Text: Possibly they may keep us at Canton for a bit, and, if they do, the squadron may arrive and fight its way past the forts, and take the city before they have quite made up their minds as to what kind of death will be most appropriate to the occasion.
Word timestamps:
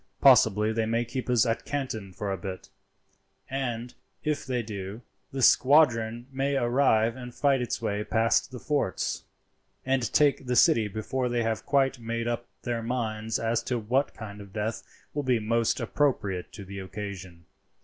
Possibly 0.19 0.73
they 0.73 0.87
may 0.87 1.05
keep 1.05 1.29
us 1.29 1.45
at 1.45 1.63
Canton 1.63 2.11
for 2.11 2.31
a 2.31 2.35
bit, 2.39 2.69
and, 3.51 3.93
if 4.23 4.47
they 4.47 4.63
do, 4.63 5.03
the 5.31 5.43
squadron 5.43 6.25
may 6.31 6.55
arrive 6.57 7.15
and 7.15 7.35
fight 7.35 7.61
its 7.61 7.83
way 7.83 8.03
past 8.03 8.49
the 8.49 8.57
forts, 8.59 9.25
and 9.85 10.11
take 10.11 10.47
the 10.47 10.55
city 10.55 10.87
before 10.87 11.29
they 11.29 11.43
have 11.43 11.67
quite 11.67 11.99
made 11.99 12.27
up 12.27 12.47
their 12.63 12.81
minds 12.81 13.37
as 13.37 13.61
to 13.61 13.77
what 13.77 14.15
kind 14.15 14.41
of 14.41 14.51
death 14.53 14.81
will 15.13 15.21
be 15.21 15.37
most 15.37 15.79
appropriate 15.79 16.51
to 16.53 16.65
the 16.65 16.79
occasion. 16.79 17.45